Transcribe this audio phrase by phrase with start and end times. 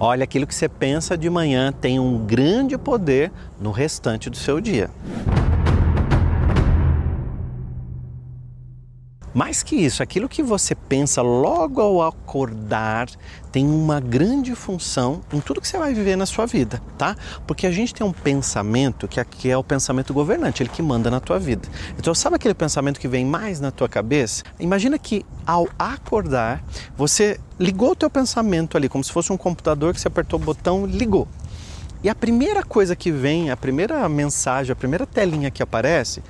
[0.00, 4.60] Olha, aquilo que você pensa de manhã tem um grande poder no restante do seu
[4.60, 4.88] dia.
[9.34, 13.08] Mais que isso, aquilo que você pensa logo ao acordar
[13.52, 17.14] tem uma grande função em tudo que você vai viver na sua vida, tá?
[17.46, 21.10] Porque a gente tem um pensamento que aqui é o pensamento governante, ele que manda
[21.10, 21.68] na tua vida.
[21.98, 24.44] Então, sabe aquele pensamento que vem mais na tua cabeça?
[24.58, 26.62] Imagina que ao acordar,
[26.96, 30.42] você ligou o teu pensamento ali como se fosse um computador que você apertou o
[30.42, 31.28] botão, ligou.
[32.02, 36.22] E a primeira coisa que vem, a primeira mensagem, a primeira telinha que aparece,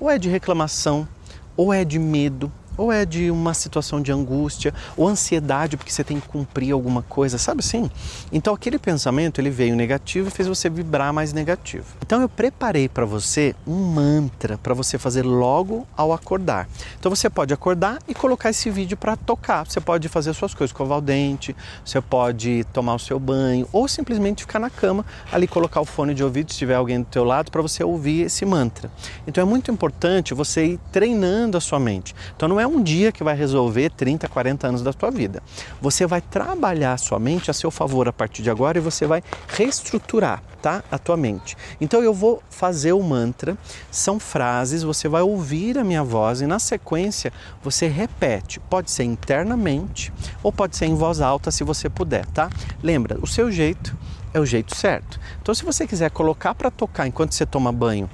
[0.00, 1.06] ou é de reclamação,
[1.56, 6.04] ou é de medo, ou é de uma situação de angústia, ou ansiedade porque você
[6.04, 7.90] tem que cumprir alguma coisa, sabe assim?
[8.32, 11.84] Então aquele pensamento ele veio negativo e fez você vibrar mais negativo.
[12.04, 16.68] Então eu preparei para você um mantra para você fazer logo ao acordar.
[16.98, 19.66] Então você pode acordar e colocar esse vídeo para tocar.
[19.66, 21.54] Você pode fazer suas coisas, escovar o dente,
[21.84, 26.14] você pode tomar o seu banho ou simplesmente ficar na cama ali colocar o fone
[26.14, 28.90] de ouvido se tiver alguém do teu lado para você ouvir esse mantra.
[29.26, 32.14] Então é muito importante você ir treinando a sua mente.
[32.36, 35.42] Então não é um dia que vai resolver 30, 40 anos da tua vida.
[35.80, 39.06] Você vai trabalhar a sua mente a seu favor a partir de agora e você
[39.06, 40.82] vai reestruturar, tá?
[40.90, 41.56] A tua mente.
[41.80, 43.56] Então eu vou fazer o mantra,
[43.90, 48.60] são frases, você vai ouvir a minha voz e na sequência você repete.
[48.60, 52.50] Pode ser internamente ou pode ser em voz alta se você puder, tá?
[52.82, 53.96] Lembra, o seu jeito
[54.34, 55.20] é o jeito certo.
[55.40, 58.08] Então se você quiser colocar para tocar enquanto você toma banho,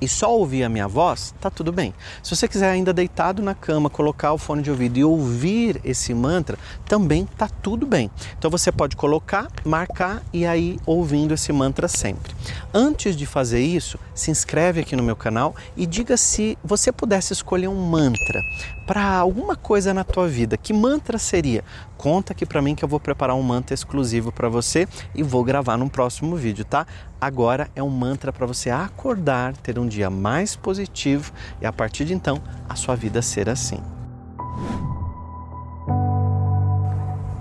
[0.00, 1.94] e só ouvir a minha voz, tá tudo bem.
[2.22, 6.14] Se você quiser ainda deitado na cama, colocar o fone de ouvido e ouvir esse
[6.14, 8.10] mantra, também tá tudo bem.
[8.38, 12.34] Então você pode colocar, marcar e aí ouvindo esse mantra sempre.
[12.72, 17.32] Antes de fazer isso, se inscreve aqui no meu canal e diga se você pudesse
[17.32, 18.42] escolher um mantra
[18.86, 20.56] para alguma coisa na tua vida.
[20.56, 21.62] Que mantra seria?
[21.98, 25.44] Conta aqui para mim que eu vou preparar um mantra exclusivo para você e vou
[25.44, 26.86] gravar num próximo vídeo, tá?
[27.20, 32.04] Agora é um mantra para você acordar, ter um dia mais positivo e a partir
[32.04, 33.82] de então a sua vida ser assim.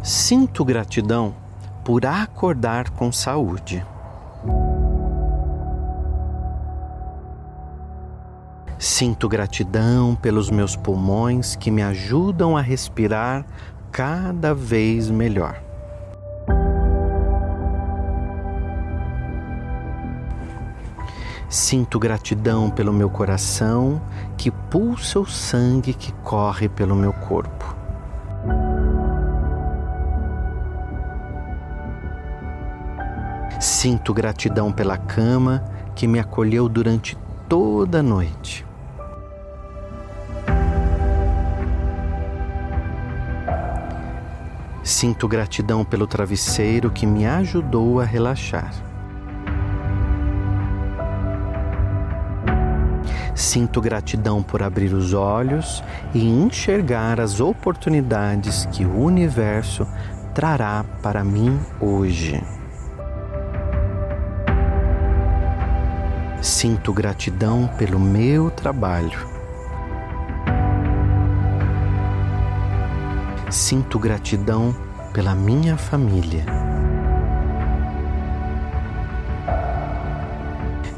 [0.02, 1.36] Sinto gratidão
[1.84, 3.86] por acordar com saúde.
[8.80, 13.46] Sinto gratidão pelos meus pulmões que me ajudam a respirar
[13.92, 15.67] cada vez melhor.
[21.50, 24.02] Sinto gratidão pelo meu coração
[24.36, 27.74] que pulsa o sangue que corre pelo meu corpo.
[33.62, 35.64] Sinto gratidão pela cama
[35.96, 38.66] que me acolheu durante toda a noite.
[44.84, 48.87] Sinto gratidão pelo travesseiro que me ajudou a relaxar.
[53.38, 59.88] Sinto gratidão por abrir os olhos e enxergar as oportunidades que o universo
[60.34, 62.44] trará para mim hoje.
[66.42, 69.28] Sinto gratidão pelo meu trabalho.
[73.52, 74.76] Sinto gratidão
[75.14, 76.44] pela minha família.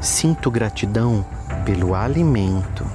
[0.00, 1.26] Sinto gratidão
[1.62, 2.86] pelo alimento.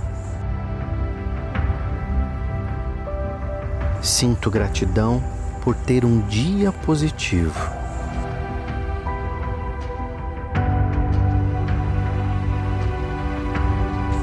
[4.01, 5.23] Sinto gratidão
[5.61, 7.59] por ter um dia positivo.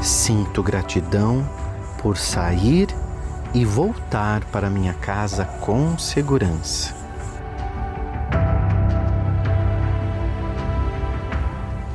[0.02, 1.48] Sinto gratidão
[1.98, 2.88] por sair
[3.54, 7.01] e voltar para minha casa com segurança.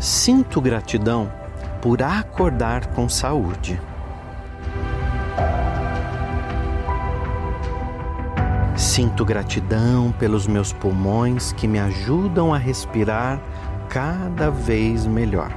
[0.08, 1.30] Sinto gratidão
[1.82, 3.78] por acordar com saúde.
[8.78, 13.38] Sinto gratidão pelos meus pulmões que me ajudam a respirar
[13.90, 15.52] cada vez melhor.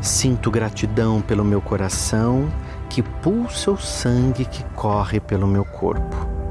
[0.00, 2.48] Sinto gratidão pelo meu coração
[2.88, 6.41] que pulsa o sangue que corre pelo meu corpo.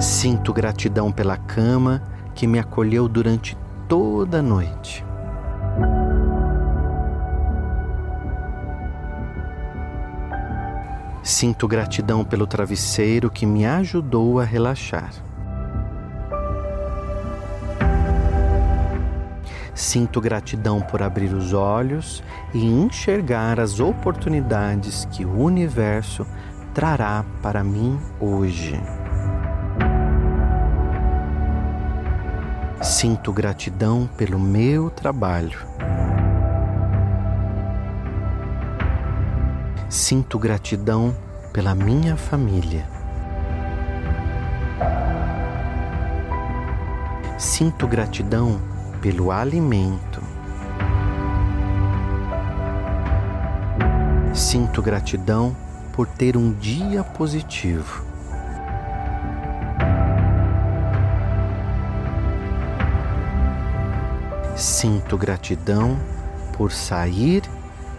[0.00, 2.02] Sinto gratidão pela cama
[2.34, 3.54] que me acolheu durante
[3.86, 5.04] toda a noite.
[11.22, 15.12] Sinto gratidão pelo travesseiro que me ajudou a relaxar.
[19.74, 22.22] Sinto gratidão por abrir os olhos
[22.54, 26.26] e enxergar as oportunidades que o universo
[26.72, 28.80] trará para mim hoje.
[32.82, 35.58] Sinto gratidão pelo meu trabalho.
[39.86, 41.14] Sinto gratidão
[41.52, 42.88] pela minha família.
[47.36, 48.58] Sinto gratidão
[49.02, 50.22] pelo alimento.
[54.32, 55.54] Sinto gratidão
[55.92, 58.09] por ter um dia positivo.
[64.60, 65.98] Sinto gratidão
[66.52, 67.42] por sair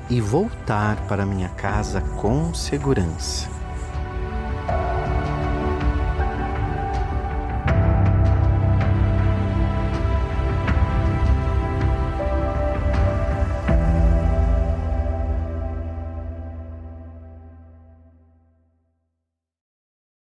[0.07, 3.49] e voltar para minha casa com segurança.